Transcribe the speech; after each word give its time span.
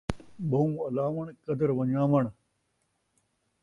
ٻہوں 0.49 0.73
الاوݨ، 0.87 1.25
قدر 1.45 1.69
ونڄاوݨ 1.77 2.23